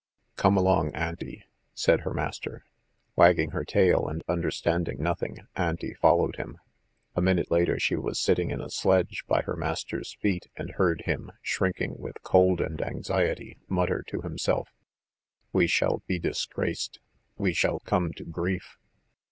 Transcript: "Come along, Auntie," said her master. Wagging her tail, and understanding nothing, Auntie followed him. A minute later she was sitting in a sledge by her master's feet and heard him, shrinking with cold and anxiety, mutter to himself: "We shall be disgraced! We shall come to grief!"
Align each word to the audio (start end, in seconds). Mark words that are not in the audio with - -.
"Come 0.35 0.57
along, 0.57 0.95
Auntie," 0.95 1.43
said 1.75 1.99
her 1.99 2.11
master. 2.15 2.65
Wagging 3.15 3.51
her 3.51 3.63
tail, 3.63 4.07
and 4.07 4.23
understanding 4.27 4.97
nothing, 4.99 5.45
Auntie 5.55 5.93
followed 5.93 6.37
him. 6.37 6.57
A 7.15 7.21
minute 7.21 7.51
later 7.51 7.79
she 7.79 7.95
was 7.95 8.19
sitting 8.19 8.49
in 8.49 8.61
a 8.61 8.71
sledge 8.71 9.23
by 9.27 9.43
her 9.43 9.55
master's 9.55 10.13
feet 10.15 10.47
and 10.55 10.71
heard 10.71 11.01
him, 11.01 11.31
shrinking 11.43 11.97
with 11.99 12.19
cold 12.23 12.59
and 12.61 12.81
anxiety, 12.81 13.59
mutter 13.67 14.03
to 14.07 14.21
himself: 14.23 14.69
"We 15.53 15.67
shall 15.67 16.01
be 16.07 16.17
disgraced! 16.17 16.99
We 17.37 17.53
shall 17.53 17.79
come 17.81 18.11
to 18.13 18.23
grief!" 18.23 18.79